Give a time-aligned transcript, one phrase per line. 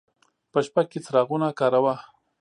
[0.51, 1.95] په شپه کې څراغونه کاروه.